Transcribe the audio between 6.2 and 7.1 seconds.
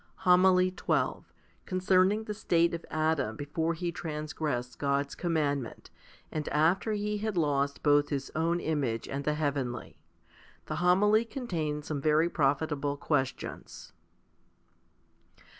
and after